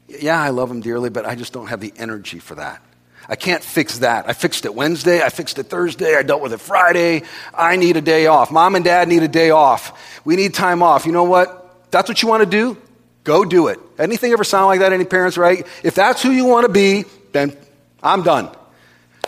[0.09, 2.83] Yeah, I love them dearly, but I just don't have the energy for that.
[3.29, 4.29] I can't fix that.
[4.29, 5.23] I fixed it Wednesday.
[5.23, 6.17] I fixed it Thursday.
[6.17, 7.23] I dealt with it Friday.
[7.55, 8.51] I need a day off.
[8.51, 10.21] Mom and dad need a day off.
[10.25, 11.07] We need time off.
[11.07, 11.91] You know what?
[11.91, 12.77] That's what you want to do?
[13.25, 13.81] Go do it.
[13.99, 14.93] Anything ever sound like that?
[14.93, 15.67] Any parents, right?
[15.83, 17.57] If that's who you want to be, then
[18.03, 18.51] I'm done.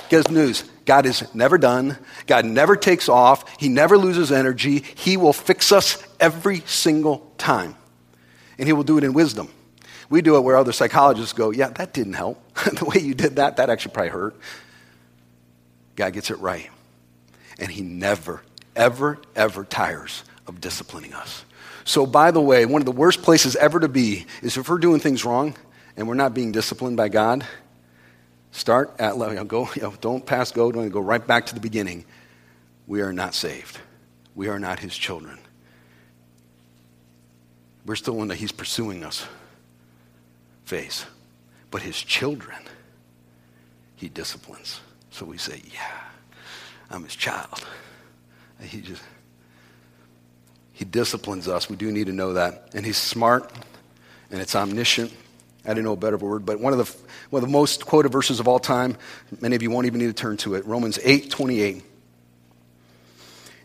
[0.08, 0.62] Guess news.
[0.84, 1.98] God is never done.
[2.26, 3.44] God never takes off.
[3.58, 4.84] He never loses energy.
[4.94, 7.74] He will fix us every single time.
[8.56, 9.50] And He will do it in wisdom.
[10.10, 12.42] We do it where other psychologists go, yeah, that didn't help.
[12.64, 14.36] the way you did that, that actually probably hurt.
[15.96, 16.70] God gets it right.
[17.58, 18.42] And He never,
[18.74, 21.44] ever, ever tires of disciplining us.
[21.84, 24.78] So, by the way, one of the worst places ever to be is if we're
[24.78, 25.54] doing things wrong
[25.96, 27.44] and we're not being disciplined by God.
[28.52, 29.68] Start at you know, go.
[29.74, 30.72] You know, don't pass go.
[30.72, 32.04] Don't go right back to the beginning.
[32.86, 33.78] We are not saved.
[34.34, 35.38] We are not His children.
[37.84, 39.26] We're still in the He's pursuing us
[40.68, 41.06] phase.
[41.70, 42.58] But his children,
[43.96, 44.80] he disciplines.
[45.10, 46.00] So we say, yeah,
[46.90, 47.66] I'm his child.
[48.60, 49.02] He just,
[50.72, 51.70] he disciplines us.
[51.70, 52.70] We do need to know that.
[52.74, 53.52] And he's smart
[54.30, 55.12] and it's omniscient.
[55.64, 56.96] I didn't know a better word, but one of the
[57.30, 58.96] one of the most quoted verses of all time.
[59.40, 60.64] Many of you won't even need to turn to it.
[60.64, 61.84] Romans eight twenty eight.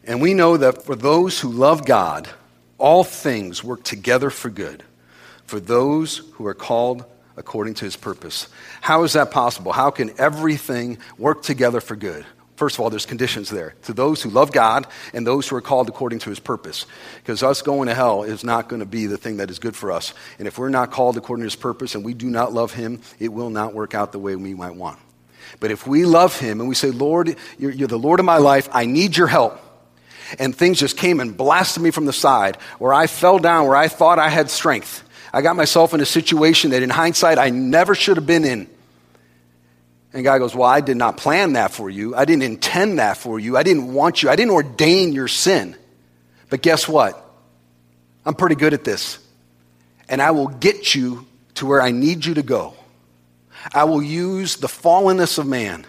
[0.03, 2.29] And we know that for those who love God,
[2.77, 4.83] all things work together for good
[5.45, 8.47] for those who are called according to his purpose.
[8.81, 9.71] How is that possible?
[9.71, 12.25] How can everything work together for good?
[12.55, 13.73] First of all, there's conditions there.
[13.83, 16.85] To those who love God and those who are called according to his purpose.
[17.17, 19.75] Because us going to hell is not going to be the thing that is good
[19.75, 20.13] for us.
[20.37, 23.01] And if we're not called according to his purpose and we do not love him,
[23.19, 24.99] it will not work out the way we might want.
[25.59, 28.37] But if we love him and we say, Lord, you're, you're the Lord of my
[28.37, 29.59] life, I need your help.
[30.39, 33.75] And things just came and blasted me from the side, where I fell down, where
[33.75, 35.03] I thought I had strength.
[35.33, 38.69] I got myself in a situation that in hindsight I never should have been in.
[40.13, 42.15] And God goes, Well, I did not plan that for you.
[42.15, 43.57] I didn't intend that for you.
[43.57, 44.29] I didn't want you.
[44.29, 45.75] I didn't ordain your sin.
[46.51, 47.19] But guess what?
[48.25, 49.17] I'm pretty good at this.
[50.07, 52.75] And I will get you to where I need you to go.
[53.73, 55.85] I will use the fallenness of man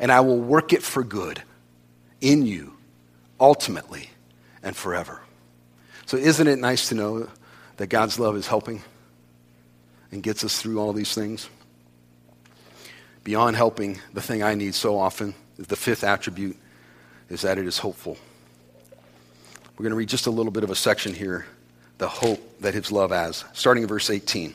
[0.00, 1.40] and I will work it for good
[2.20, 2.74] in you,
[3.38, 4.10] ultimately
[4.62, 5.20] and forever.
[6.06, 7.28] So, isn't it nice to know
[7.76, 8.82] that God's love is helping
[10.10, 11.48] and gets us through all these things.
[13.24, 16.56] Beyond helping, the thing I need so often, is the fifth attribute,
[17.28, 18.16] is that it is hopeful.
[19.76, 21.46] We're going to read just a little bit of a section here
[21.98, 24.54] the hope that his love has, starting in verse 18.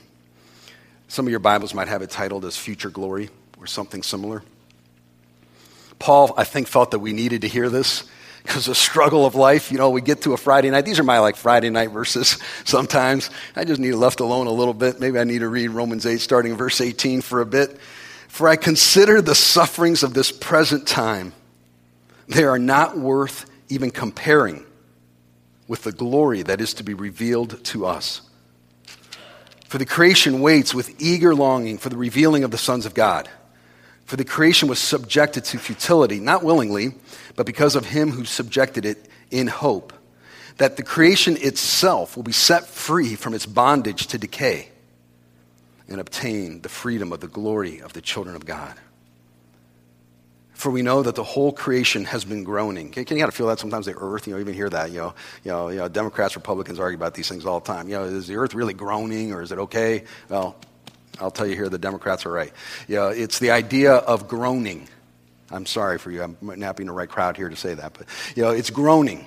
[1.08, 3.30] Some of your Bibles might have it titled as Future Glory
[3.60, 4.44] or something similar.
[5.98, 8.04] Paul, I think, felt that we needed to hear this
[8.44, 10.86] because the struggle of life, you know, we get to a Friday night.
[10.86, 13.30] These are my like Friday night verses sometimes.
[13.56, 15.00] I just need left alone a little bit.
[15.00, 17.78] Maybe I need to read Romans 8, starting verse 18 for a bit.
[18.28, 21.34] For I consider the sufferings of this present time,
[22.28, 24.66] they are not worth even comparing
[25.68, 28.22] with the glory that is to be revealed to us.
[29.68, 33.30] For the creation waits with eager longing for the revealing of the sons of God.
[34.10, 36.96] For the creation was subjected to futility, not willingly,
[37.36, 39.94] but because of him who subjected it in hope,
[40.58, 44.70] that the creation itself will be set free from its bondage to decay
[45.88, 48.74] and obtain the freedom of the glory of the children of God.
[50.54, 52.90] For we know that the whole creation has been groaning.
[52.90, 54.98] Can, you kind of feel that sometimes the earth, you know, even hear that, you
[54.98, 57.88] know, you know, you know, Democrats, Republicans argue about these things all the time.
[57.88, 60.06] You know, is the earth really groaning or is it okay?
[60.30, 60.56] Well,
[61.20, 62.54] I'll tell you here, the Democrats are right.
[62.88, 64.88] Know, it's the idea of groaning.
[65.52, 66.24] I'm sorry for you.
[66.24, 69.26] I'm not being the right crowd here to say that, but you know, it's groaning.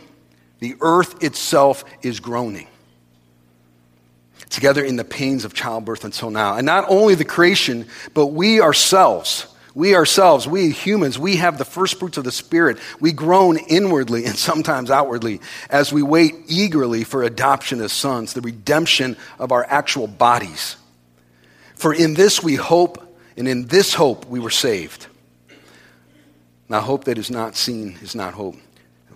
[0.61, 2.69] The earth itself is groaning
[4.49, 6.57] together in the pains of childbirth until now.
[6.57, 11.65] And not only the creation, but we ourselves we ourselves, we humans, we have the
[11.65, 12.79] first fruits of the Spirit.
[13.01, 15.41] We groan inwardly and sometimes outwardly
[15.71, 20.77] as we wait eagerly for adoption as sons, the redemption of our actual bodies.
[21.83, 23.03] For in this we hope,
[23.37, 25.09] and in this hope we were saved.
[26.69, 28.55] Now, hope that is not seen is not hope.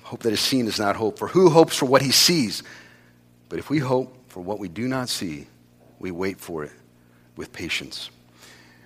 [0.03, 1.17] Hope that is seen is not hope.
[1.17, 2.65] For who hopes for what he sees?
[3.49, 5.47] But if we hope for what we do not see,
[6.01, 6.73] we wait for it
[7.37, 8.11] with patience.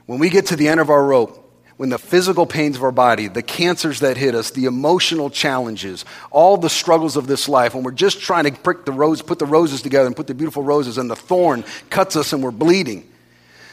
[0.05, 2.93] When we get to the end of our rope, when the physical pains of our
[2.93, 7.75] body, the cancers that hit us, the emotional challenges, all the struggles of this life,
[7.75, 10.35] when we're just trying to prick the rose, put the roses together and put the
[10.35, 13.10] beautiful roses, and the thorn cuts us and we're bleeding.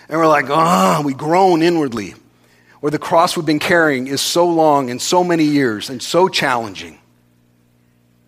[0.10, 2.16] And we're like, ah, oh, we groan inwardly.
[2.82, 6.30] Or the cross we've been carrying is so long and so many years and so
[6.30, 7.00] challenging.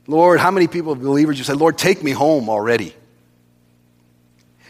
[0.07, 2.95] Lord, how many people, believers, you say, Lord, take me home already?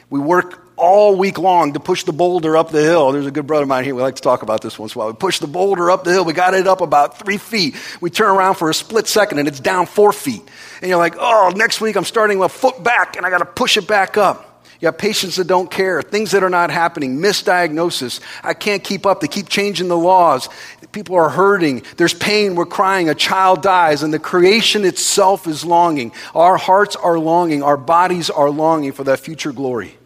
[0.10, 3.12] We work all week long to push the boulder up the hill.
[3.12, 3.96] There's a good brother of mine here.
[3.96, 5.08] We like to talk about this once in a while.
[5.12, 6.26] We push the boulder up the hill.
[6.26, 7.76] We got it up about three feet.
[8.02, 10.42] We turn around for a split second and it's down four feet.
[10.82, 13.46] And you're like, oh, next week I'm starting a foot back and I got to
[13.46, 14.49] push it back up.
[14.80, 18.22] You have patients that don't care, things that are not happening, misdiagnosis.
[18.44, 19.20] I can't keep up.
[19.20, 20.48] They keep changing the laws.
[20.94, 21.84] People are hurting.
[21.98, 22.56] There's pain.
[22.56, 23.10] We're crying.
[23.10, 26.14] A child dies, and the creation itself is longing.
[26.34, 27.62] Our hearts are longing.
[27.62, 29.98] Our bodies are longing for that future glory.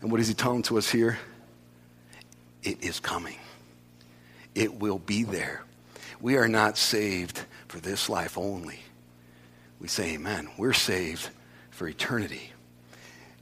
[0.00, 1.18] And what is he telling to us here?
[2.62, 3.38] It is coming,
[4.54, 5.64] it will be there.
[6.20, 8.80] We are not saved for this life only.
[9.80, 10.48] We say, Amen.
[10.56, 11.28] We're saved
[11.70, 12.52] for eternity.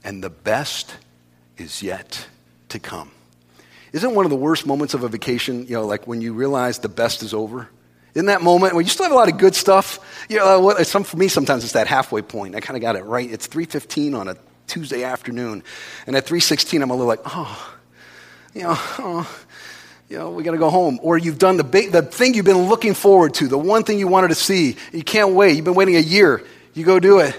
[0.03, 0.95] And the best
[1.57, 2.27] is yet
[2.69, 3.11] to come.
[3.93, 6.79] Isn't one of the worst moments of a vacation, you know, like when you realize
[6.79, 7.69] the best is over?
[8.15, 10.85] In that moment when you still have a lot of good stuff, you know, what,
[10.87, 12.55] some, for me sometimes it's that halfway point.
[12.55, 13.29] I kind of got it right.
[13.29, 14.35] It's 3.15 on a
[14.67, 15.63] Tuesday afternoon.
[16.05, 17.77] And at 3:16 I'm a little like, "Oh,
[18.53, 19.37] you know, oh,
[20.09, 20.99] you know, we got to go home.
[21.01, 23.99] Or you've done the, big, the thing you've been looking forward to, the one thing
[23.99, 24.77] you wanted to see.
[24.91, 25.55] You can't wait.
[25.55, 26.43] You've been waiting a year.
[26.73, 27.35] You go do it.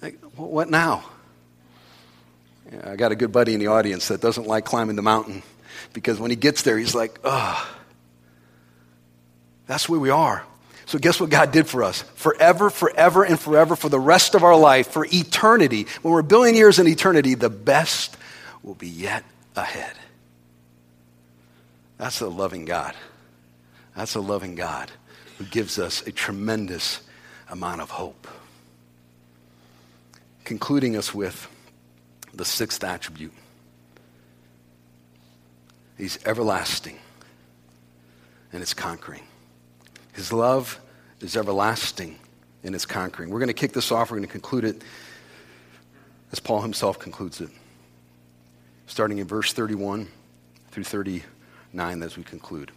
[0.00, 1.04] Like, what now?
[2.84, 5.42] I got a good buddy in the audience that doesn't like climbing the mountain
[5.92, 7.76] because when he gets there, he's like, oh,
[9.66, 10.44] that's where we are.
[10.86, 12.00] So, guess what God did for us?
[12.14, 15.86] Forever, forever, and forever, for the rest of our life, for eternity.
[16.00, 18.16] When we're a billion years in eternity, the best
[18.62, 19.22] will be yet
[19.54, 19.94] ahead.
[21.98, 22.94] That's a loving God.
[23.94, 24.90] That's a loving God
[25.36, 27.02] who gives us a tremendous
[27.50, 28.26] amount of hope.
[30.44, 31.50] Concluding us with
[32.38, 33.34] the sixth attribute
[35.98, 36.96] He's everlasting
[38.52, 39.22] and it's conquering.
[40.12, 40.80] His love
[41.20, 42.16] is everlasting
[42.62, 43.30] and it's conquering.
[43.30, 44.10] We're going to kick this off.
[44.10, 44.82] We're going to conclude it
[46.30, 47.50] as Paul himself concludes it,
[48.86, 50.08] starting in verse 31
[50.70, 52.70] through 39 as we conclude.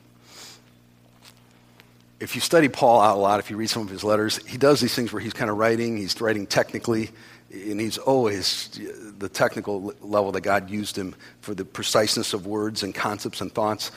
[2.19, 4.57] If you study Paul out a lot, if you read some of his letters, he
[4.57, 7.09] does these things where he's kind of writing, he's writing technically,
[7.51, 8.79] and he's always
[9.17, 13.53] the technical level that God used him for the preciseness of words and concepts and
[13.53, 13.91] thoughts.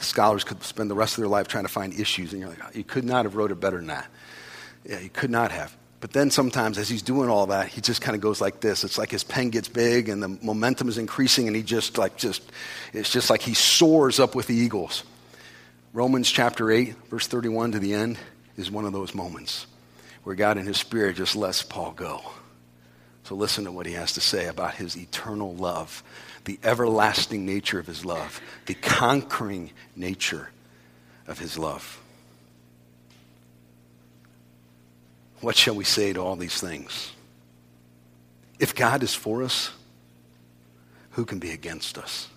[0.00, 2.62] Scholars could spend the rest of their life trying to find issues, and you're like,
[2.62, 4.06] oh, you could not have wrote it better than that.
[4.84, 5.74] Yeah, you could not have.
[6.00, 8.84] But then sometimes, as he's doing all that, he just kind of goes like this.
[8.84, 12.16] It's like his pen gets big, and the momentum is increasing, and he just like
[12.16, 12.52] just,
[12.92, 15.02] it's just like he soars up with the eagles.
[15.92, 18.18] Romans chapter eight, verse thirty-one to the end,
[18.56, 19.66] is one of those moments
[20.22, 22.20] where God in His Spirit just lets Paul go.
[23.28, 26.02] So listen to what he has to say about his eternal love,
[26.46, 30.48] the everlasting nature of his love, the conquering nature
[31.26, 32.00] of his love.
[35.42, 37.12] What shall we say to all these things?
[38.58, 39.72] If God is for us,
[41.10, 42.28] who can be against us?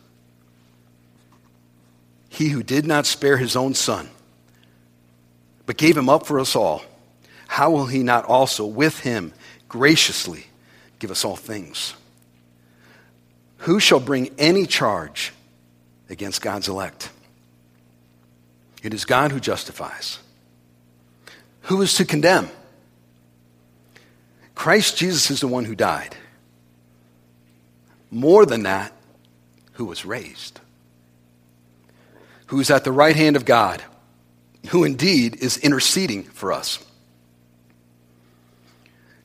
[2.27, 4.09] He who did not spare his own son,
[5.65, 6.83] but gave him up for us all,
[7.47, 9.31] how will he not also with him
[9.69, 10.47] graciously
[11.01, 11.95] give us all things.
[13.57, 15.33] Who shall bring any charge
[16.09, 17.09] against God's elect?
[18.83, 20.19] It is God who justifies.
[21.63, 22.49] Who is to condemn?
[24.53, 26.15] Christ Jesus is the one who died.
[28.11, 28.93] More than that,
[29.73, 30.59] who was raised.
[32.47, 33.81] Who is at the right hand of God,
[34.69, 36.77] who indeed is interceding for us.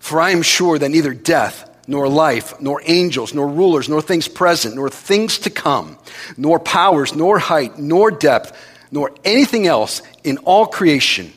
[0.00, 4.28] For I am sure that neither death, nor life, nor angels, nor rulers, nor things
[4.28, 5.98] present, nor things to come,
[6.36, 8.56] nor powers, nor height, nor depth,
[8.90, 11.32] nor anything else in all creation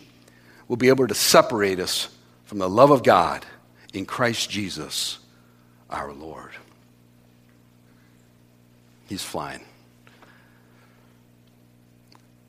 [0.67, 2.07] will be able to separate us
[2.45, 3.45] from the love of God
[3.93, 5.19] in Christ Jesus
[5.89, 6.51] our Lord.
[9.07, 9.61] He's flying.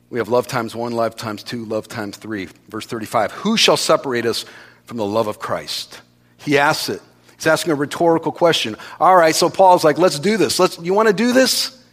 [0.09, 2.47] We have love times one, love times two, love times three.
[2.69, 4.45] Verse 35 Who shall separate us
[4.85, 6.01] from the love of Christ?
[6.45, 7.01] He asks it.
[7.35, 8.77] He's asking a rhetorical question.
[8.99, 10.57] All right, so Paul's like, let's do this.
[10.59, 11.83] Let's, you want to do this?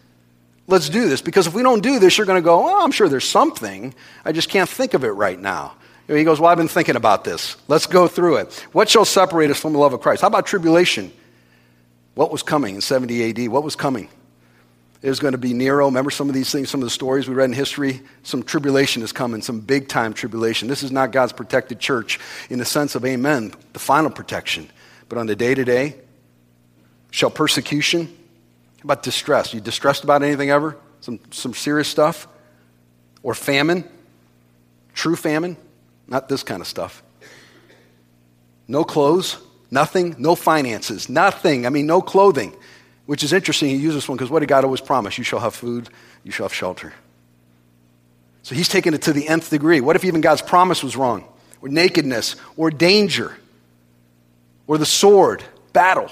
[0.69, 1.21] Let's do this.
[1.21, 3.95] Because if we don't do this, you're going to go, oh, I'm sure there's something.
[4.25, 5.75] I just can't think of it right now.
[6.09, 7.57] He goes, Well, I've been thinking about this.
[7.69, 8.67] Let's go through it.
[8.73, 10.23] What shall separate us from the love of Christ?
[10.23, 11.13] How about tribulation?
[12.15, 13.49] What was coming in 70 AD?
[13.49, 14.09] What was coming?
[15.03, 15.87] Was going to be Nero.
[15.87, 18.03] Remember some of these things, some of the stories we read in history?
[18.23, 20.69] Some tribulation is coming, some big time tribulation.
[20.69, 24.71] This is not God's protected church in the sense of amen, the final protection.
[25.09, 25.97] But on the day to day,
[27.11, 28.07] shall persecution?
[28.07, 29.53] How about distress?
[29.53, 30.77] You distressed about anything ever?
[31.01, 32.29] Some, some serious stuff?
[33.25, 33.85] Or famine?
[34.95, 35.57] True famine?
[36.07, 37.03] Not this kind of stuff.
[38.69, 39.39] No clothes,
[39.71, 41.67] nothing, no finances, nothing.
[41.67, 42.55] I mean, no clothing.
[43.07, 43.71] Which is interesting.
[43.71, 45.19] He uses this one because what did God always promise?
[45.19, 45.89] You shall have food,
[46.25, 46.93] you shall have shelter.
[48.43, 49.81] So he's taken it to the nth degree.
[49.81, 51.25] What if even God's promise was wrong?
[51.61, 53.37] Or nakedness, or danger,
[54.67, 56.11] or the sword, battle?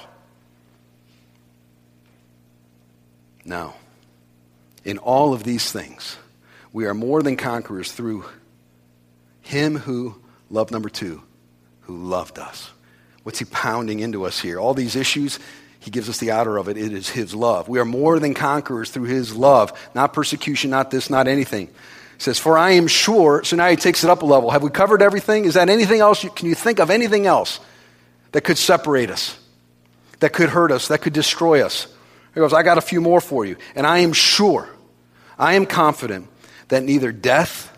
[3.44, 3.74] No.
[4.84, 6.16] In all of these things,
[6.72, 8.24] we are more than conquerors through
[9.42, 10.14] him who,
[10.50, 11.22] love number two,
[11.82, 12.70] who loved us.
[13.24, 14.60] What's he pounding into us here?
[14.60, 15.40] All these issues,
[15.80, 16.76] he gives us the outer of it.
[16.76, 17.68] It is his love.
[17.68, 21.68] We are more than conquerors through his love, not persecution, not this, not anything.
[21.68, 21.72] He
[22.18, 24.50] says, For I am sure, so now he takes it up a level.
[24.50, 25.46] Have we covered everything?
[25.46, 26.24] Is that anything else?
[26.36, 27.60] Can you think of anything else
[28.32, 29.38] that could separate us,
[30.20, 31.86] that could hurt us, that could destroy us?
[32.34, 33.56] He goes, I got a few more for you.
[33.74, 34.68] And I am sure,
[35.38, 36.28] I am confident
[36.68, 37.74] that neither death,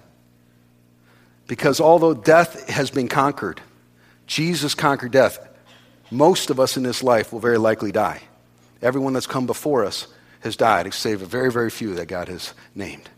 [1.47, 3.61] because although death has been conquered,
[4.27, 5.39] Jesus conquered death,
[6.13, 8.21] most of us in this life will very likely die.
[8.81, 10.07] Everyone that's come before us
[10.41, 13.09] has died, save a very, very few that God has named.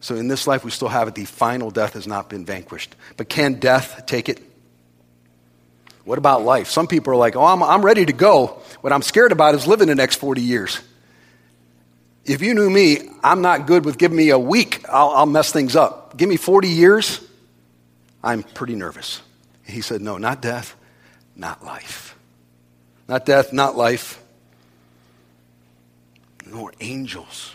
[0.00, 1.14] So in this life, we still have it.
[1.14, 2.94] The final death has not been vanquished.
[3.16, 4.38] But can death take it?
[6.04, 6.68] What about life?
[6.68, 8.60] Some people are like, oh, I'm, I'm ready to go.
[8.82, 10.80] What I'm scared about is living the next 40 years.
[12.26, 14.84] If you knew me, I'm not good with giving me a week.
[14.88, 16.16] I'll, I'll mess things up.
[16.16, 17.26] Give me 40 years,
[18.22, 19.20] I'm pretty nervous.
[19.64, 20.76] He said, No, not death,
[21.36, 22.16] not life.
[23.08, 24.22] Not death, not life,
[26.46, 27.54] nor angels,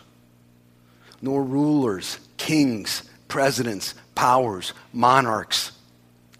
[1.22, 5.72] nor rulers, kings, presidents, powers, monarchs,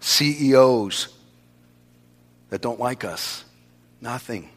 [0.00, 1.08] CEOs
[2.50, 3.44] that don't like us.
[4.00, 4.48] Nothing.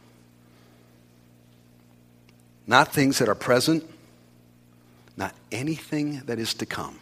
[2.66, 3.90] Not things that are present,
[5.18, 7.00] not anything that is to come.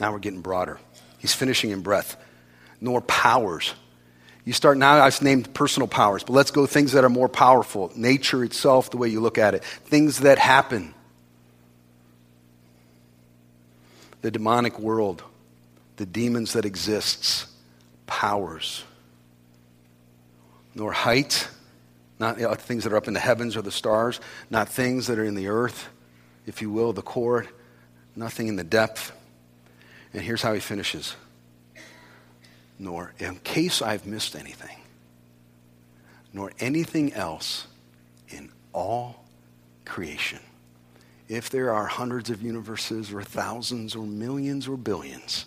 [0.00, 0.78] Now we're getting broader.
[1.18, 2.16] He's finishing in breath.
[2.80, 3.72] Nor powers.
[4.44, 7.90] You start now, I've named personal powers, but let's go things that are more powerful.
[7.96, 9.64] Nature itself, the way you look at it.
[9.64, 10.94] Things that happen.
[14.20, 15.22] The demonic world,
[15.96, 17.46] the demons that exists,
[18.06, 18.84] powers.
[20.74, 21.48] Nor height,
[22.18, 24.20] not know, things that are up in the heavens or the stars,
[24.50, 25.88] not things that are in the earth,
[26.46, 27.46] if you will, the core,
[28.14, 29.12] nothing in the depth.
[30.12, 31.16] And here's how he finishes
[32.78, 34.76] nor, in case I've missed anything,
[36.32, 37.66] nor anything else
[38.28, 39.24] in all
[39.84, 40.40] creation.
[41.28, 45.46] If there are hundreds of universes, or thousands, or millions, or billions,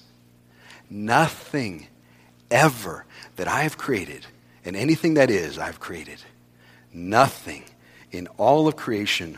[0.90, 1.88] nothing
[2.50, 3.06] ever
[3.36, 4.26] that I have created,
[4.66, 6.20] and anything that is, I've created
[6.94, 7.64] Nothing
[8.12, 9.38] in all of creation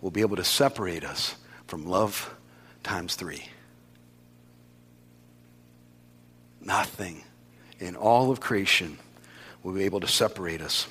[0.00, 2.34] will be able to separate us from love
[2.82, 3.44] times three.
[6.60, 7.22] Nothing
[7.78, 8.98] in all of creation
[9.62, 10.86] will be able to separate us.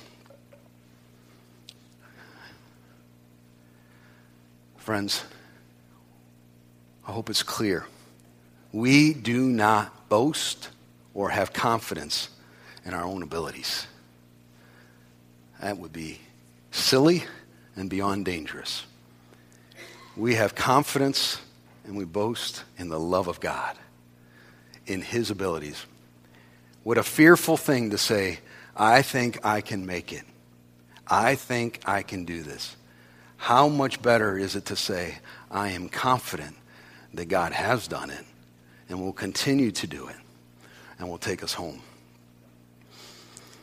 [4.76, 5.22] Friends,
[7.06, 7.86] I hope it's clear
[8.72, 10.70] we do not boast
[11.14, 12.28] or have confidence
[12.84, 13.86] in our own abilities.
[15.60, 16.20] That would be
[16.70, 17.24] silly
[17.76, 18.84] and beyond dangerous.
[20.16, 21.40] We have confidence
[21.84, 23.76] and we boast in the love of God,
[24.88, 25.86] in His abilities.
[26.82, 28.40] What a fearful thing to say,
[28.76, 30.24] I think I can make it.
[31.06, 32.76] I think I can do this.
[33.36, 35.18] How much better is it to say,
[35.50, 36.56] I am confident
[37.14, 38.24] that God has done it
[38.88, 40.16] and will continue to do it
[40.98, 41.80] and will take us home.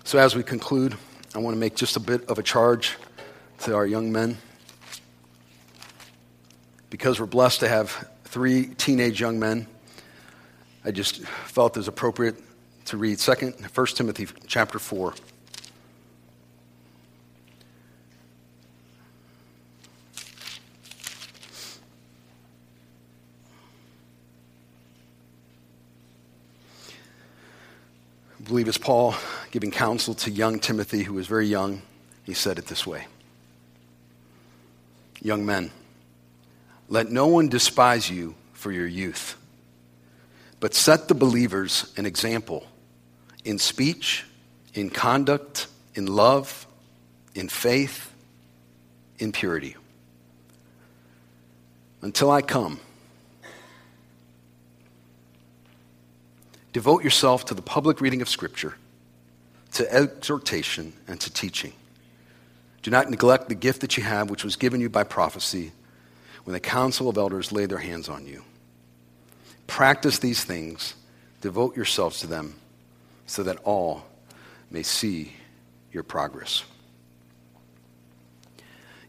[0.04, 0.96] So, as we conclude,
[1.34, 2.96] I want to make just a bit of a charge
[3.60, 4.38] to our young men.
[6.90, 9.68] Because we're blessed to have three teenage young men,
[10.88, 12.36] I just felt it was appropriate
[12.86, 15.16] to read 2nd, 1 Timothy chapter 4.
[28.38, 29.16] I believe it's Paul
[29.50, 31.82] giving counsel to young Timothy, who was very young.
[32.26, 33.08] He said it this way
[35.20, 35.72] Young men,
[36.90, 39.36] let no one despise you for your youth,
[40.66, 42.66] but set the believers an example
[43.44, 44.26] in speech,
[44.74, 46.66] in conduct, in love,
[47.36, 48.12] in faith,
[49.20, 49.76] in purity.
[52.02, 52.80] Until I come,
[56.74, 58.74] Devote yourself to the public reading of Scripture,
[59.74, 61.74] to exhortation, and to teaching.
[62.82, 65.74] Do not neglect the gift that you have, which was given you by prophecy
[66.44, 68.44] when the council of elders laid their hands on you.
[69.68, 70.96] Practice these things,
[71.42, 72.56] devote yourselves to them,
[73.26, 74.06] so that all
[74.70, 75.34] may see
[75.92, 76.64] your progress.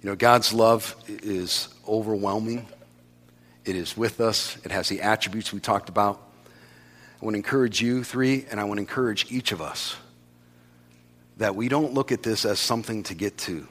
[0.03, 2.67] You know, God's love is overwhelming.
[3.65, 4.57] It is with us.
[4.65, 6.23] It has the attributes we talked about.
[7.21, 9.97] I want to encourage you, three, and I want to encourage each of us
[11.39, 13.67] that we don't look at this as something to get to,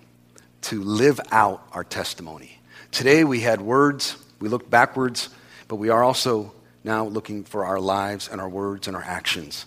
[0.63, 2.59] to live out our testimony.
[2.91, 5.29] Today we had words, we looked backwards,
[5.67, 6.53] but we are also
[6.85, 9.65] now looking for our lives and our words and our actions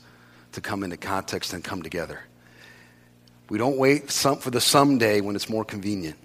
[0.52, 2.20] to come into context and come together.
[3.50, 6.18] We don't wait for the someday when it's more convenient.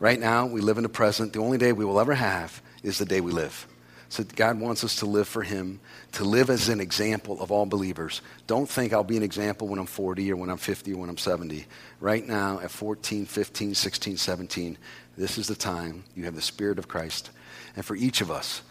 [0.00, 1.32] Right now, we live in the present.
[1.32, 3.66] The only day we will ever have is the day we live.
[4.08, 5.80] So God wants us to live for Him,
[6.12, 8.20] to live as an example of all believers.
[8.46, 11.08] Don't think I'll be an example when I'm 40 or when I'm 50 or when
[11.08, 11.66] I'm 70.
[12.00, 14.78] Right now, at 14, 15, 16, 17,
[15.16, 17.30] this is the time you have the Spirit of Christ.
[17.74, 18.62] And for each of us,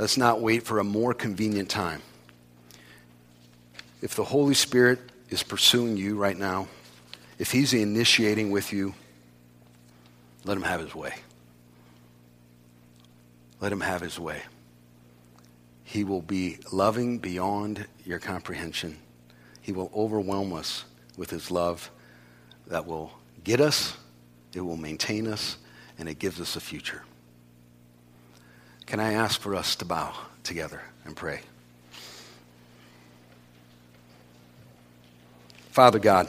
[0.00, 2.02] let's not wait for a more convenient time.
[4.02, 4.98] If the Holy Spirit
[5.28, 6.68] is pursuing you right now,
[7.38, 8.94] if He's initiating with you,
[10.44, 11.14] let Him have His way.
[13.60, 14.42] Let him have his way.
[15.84, 18.96] He will be loving beyond your comprehension.
[19.60, 20.84] He will overwhelm us
[21.16, 21.90] with his love
[22.66, 23.12] that will
[23.44, 23.96] get us,
[24.54, 25.58] it will maintain us,
[25.98, 27.02] and it gives us a future.
[28.90, 30.12] Can I ask for us to bow
[30.42, 31.42] together and pray?
[35.70, 36.28] Father God,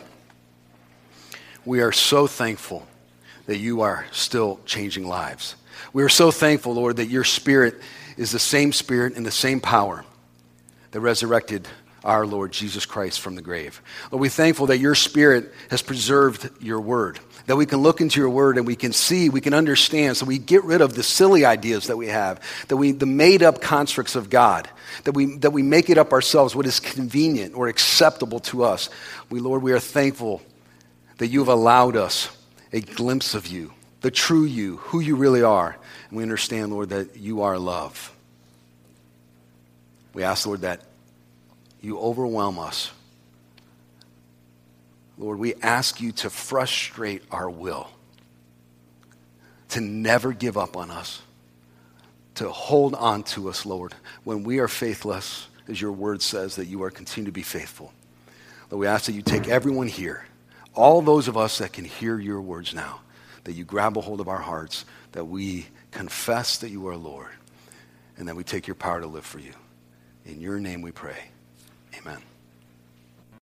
[1.65, 2.85] we are so thankful
[3.47, 5.55] that you are still changing lives.
[5.91, 7.81] We are so thankful, Lord, that your Spirit
[8.15, 10.05] is the same Spirit and the same power
[10.91, 11.67] that resurrected
[12.03, 13.81] our Lord Jesus Christ from the grave.
[14.11, 18.19] Lord, we're thankful that your Spirit has preserved your word, that we can look into
[18.19, 21.03] your word and we can see, we can understand, so we get rid of the
[21.03, 24.69] silly ideas that we have, that we, the made up constructs of God,
[25.03, 28.89] that we, that we make it up ourselves, what is convenient or acceptable to us.
[29.29, 30.41] We, Lord, we are thankful
[31.17, 32.35] that you have allowed us
[32.73, 35.77] a glimpse of you the true you, who you really are.
[36.09, 38.11] And we understand, Lord, that you are love.
[40.13, 40.81] We ask, Lord, that
[41.81, 42.91] you overwhelm us.
[45.17, 47.89] Lord, we ask you to frustrate our will,
[49.69, 51.21] to never give up on us,
[52.35, 56.65] to hold on to us, Lord, when we are faithless, as your word says, that
[56.65, 57.93] you are continue to be faithful.
[58.69, 60.25] Lord, we ask that you take everyone here,
[60.73, 63.01] all those of us that can hear your words now,
[63.43, 67.29] that you grab a hold of our hearts, that we confess that you are Lord,
[68.17, 69.53] and that we take your power to live for you.
[70.25, 71.30] In your name we pray.